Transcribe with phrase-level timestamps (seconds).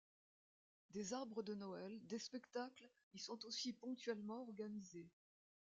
[0.89, 5.11] Des arbres de Noël, des spectacles y sont aussi ponctuellement organisés.